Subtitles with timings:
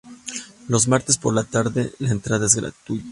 [0.67, 3.05] Los martes por la tarde la entrada es gratuita.